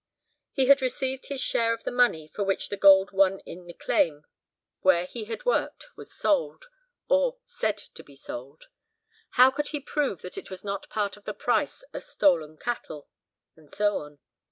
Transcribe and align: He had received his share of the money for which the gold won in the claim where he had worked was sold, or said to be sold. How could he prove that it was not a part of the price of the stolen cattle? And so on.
He 0.51 0.65
had 0.65 0.81
received 0.81 1.27
his 1.27 1.39
share 1.41 1.73
of 1.75 1.83
the 1.83 1.91
money 1.91 2.27
for 2.27 2.43
which 2.43 2.69
the 2.69 2.75
gold 2.75 3.11
won 3.11 3.39
in 3.41 3.67
the 3.67 3.73
claim 3.75 4.25
where 4.79 5.05
he 5.05 5.25
had 5.25 5.45
worked 5.45 5.95
was 5.95 6.11
sold, 6.11 6.65
or 7.07 7.37
said 7.45 7.77
to 7.77 8.03
be 8.03 8.15
sold. 8.15 8.63
How 9.37 9.51
could 9.51 9.67
he 9.67 9.79
prove 9.79 10.23
that 10.23 10.39
it 10.39 10.49
was 10.49 10.63
not 10.63 10.85
a 10.85 10.89
part 10.89 11.17
of 11.17 11.25
the 11.25 11.35
price 11.35 11.83
of 11.83 11.91
the 11.91 12.01
stolen 12.01 12.57
cattle? 12.57 13.09
And 13.55 13.69
so 13.69 13.99
on. 13.99 14.17